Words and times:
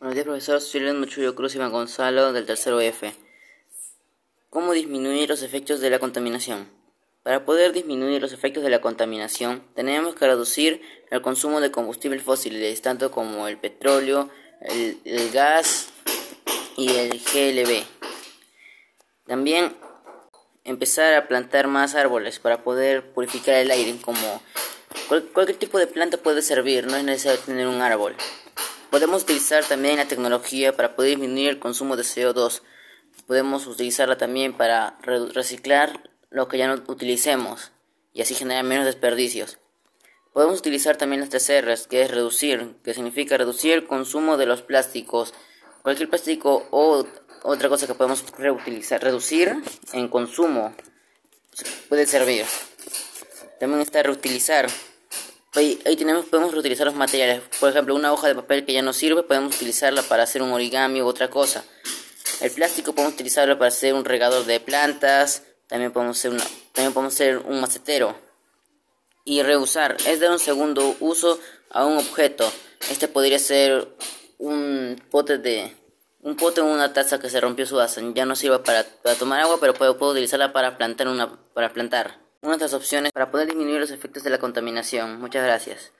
Buenos 0.00 0.14
días, 0.14 0.26
profesor. 0.26 0.60
Soy 0.60 0.78
León 0.78 1.00
Muchuyo 1.00 1.34
Cruz 1.34 1.56
Iván 1.56 1.72
Gonzalo 1.72 2.32
del 2.32 2.46
tercero 2.46 2.80
F. 2.80 3.12
¿Cómo 4.48 4.70
disminuir 4.70 5.28
los 5.28 5.42
efectos 5.42 5.80
de 5.80 5.90
la 5.90 5.98
contaminación? 5.98 6.68
Para 7.24 7.44
poder 7.44 7.72
disminuir 7.72 8.22
los 8.22 8.32
efectos 8.32 8.62
de 8.62 8.70
la 8.70 8.80
contaminación, 8.80 9.60
tenemos 9.74 10.14
que 10.14 10.28
reducir 10.28 10.82
el 11.10 11.20
consumo 11.20 11.60
de 11.60 11.72
combustibles 11.72 12.22
fósiles, 12.22 12.80
tanto 12.80 13.10
como 13.10 13.48
el 13.48 13.58
petróleo, 13.58 14.30
el, 14.60 15.00
el 15.04 15.32
gas 15.32 15.88
y 16.76 16.90
el 16.90 17.18
GLB. 17.18 17.82
También 19.26 19.74
empezar 20.62 21.14
a 21.14 21.26
plantar 21.26 21.66
más 21.66 21.96
árboles 21.96 22.38
para 22.38 22.62
poder 22.62 23.04
purificar 23.14 23.56
el 23.56 23.72
aire, 23.72 23.96
como 24.00 24.42
cualquier 25.32 25.58
tipo 25.58 25.76
de 25.80 25.88
planta 25.88 26.18
puede 26.18 26.42
servir, 26.42 26.86
no 26.86 26.96
es 26.96 27.02
necesario 27.02 27.40
tener 27.40 27.66
un 27.66 27.80
árbol. 27.82 28.14
Podemos 28.90 29.22
utilizar 29.22 29.64
también 29.64 29.96
la 29.96 30.08
tecnología 30.08 30.74
para 30.74 30.96
poder 30.96 31.10
disminuir 31.10 31.50
el 31.50 31.58
consumo 31.58 31.96
de 31.96 32.04
CO2. 32.04 32.62
Podemos 33.26 33.66
utilizarla 33.66 34.16
también 34.16 34.56
para 34.56 34.98
reciclar 35.02 36.10
lo 36.30 36.48
que 36.48 36.56
ya 36.56 36.68
no 36.68 36.82
utilicemos 36.86 37.70
y 38.14 38.22
así 38.22 38.34
generar 38.34 38.64
menos 38.64 38.86
desperdicios. 38.86 39.58
Podemos 40.32 40.60
utilizar 40.60 40.96
también 40.96 41.20
las 41.20 41.28
tres 41.28 41.86
que 41.86 42.02
es 42.02 42.10
reducir, 42.10 42.76
que 42.82 42.94
significa 42.94 43.36
reducir 43.36 43.72
el 43.72 43.86
consumo 43.86 44.36
de 44.36 44.46
los 44.46 44.62
plásticos, 44.62 45.34
cualquier 45.82 46.08
plástico 46.08 46.66
o 46.70 47.06
otra 47.42 47.68
cosa 47.68 47.86
que 47.86 47.94
podemos 47.94 48.24
reutilizar, 48.38 49.02
reducir 49.02 49.54
en 49.92 50.08
consumo 50.08 50.74
puede 51.88 52.06
servir. 52.06 52.46
También 53.60 53.82
está 53.82 54.02
reutilizar. 54.02 54.68
Ahí, 55.58 55.96
tenemos, 55.96 56.26
podemos 56.26 56.52
reutilizar 56.52 56.86
los 56.86 56.94
materiales. 56.94 57.42
Por 57.58 57.68
ejemplo, 57.68 57.96
una 57.96 58.12
hoja 58.12 58.28
de 58.28 58.36
papel 58.36 58.64
que 58.64 58.72
ya 58.72 58.80
no 58.80 58.92
sirve, 58.92 59.24
podemos 59.24 59.56
utilizarla 59.56 60.02
para 60.02 60.22
hacer 60.22 60.40
un 60.40 60.52
origami 60.52 61.02
u 61.02 61.06
otra 61.06 61.30
cosa. 61.30 61.64
El 62.40 62.52
plástico 62.52 62.92
podemos 62.92 63.14
utilizarlo 63.14 63.58
para 63.58 63.66
hacer 63.66 63.92
un 63.92 64.04
regador 64.04 64.44
de 64.44 64.60
plantas. 64.60 65.42
También 65.66 65.90
podemos 65.90 66.16
hacer, 66.16 66.30
también 66.72 66.92
podemos 66.92 67.12
hacer 67.12 67.38
un 67.38 67.60
macetero. 67.60 68.16
Y 69.24 69.42
reusar 69.42 69.96
es 70.06 70.20
dar 70.20 70.30
un 70.30 70.38
segundo 70.38 70.94
uso 71.00 71.40
a 71.70 71.86
un 71.86 71.98
objeto. 71.98 72.48
Este 72.88 73.08
podría 73.08 73.40
ser 73.40 73.88
un 74.38 75.02
pote 75.10 75.38
de 75.38 75.76
un 76.20 76.36
pote 76.36 76.60
o 76.60 76.66
una 76.66 76.92
taza 76.92 77.18
que 77.18 77.30
se 77.30 77.40
rompió 77.40 77.66
su 77.66 77.80
asa. 77.80 78.00
Ya 78.14 78.26
no 78.26 78.36
sirve 78.36 78.60
para, 78.60 78.84
tomar 79.18 79.40
agua, 79.40 79.56
pero 79.58 79.74
puedo, 79.74 79.98
puedo 79.98 80.12
utilizarla 80.12 80.52
para 80.52 80.76
plantar 80.76 81.08
una 81.08 81.36
para 81.52 81.72
plantar. 81.72 82.27
Una 82.40 82.56
de 82.56 82.60
las 82.64 82.74
opciones 82.74 83.10
para 83.12 83.30
poder 83.32 83.48
disminuir 83.48 83.80
los 83.80 83.90
efectos 83.90 84.22
de 84.22 84.30
la 84.30 84.38
contaminación. 84.38 85.20
Muchas 85.20 85.44
gracias. 85.44 85.92